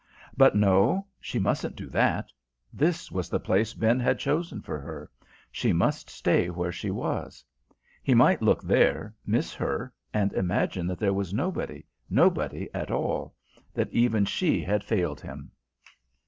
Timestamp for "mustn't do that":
1.37-2.31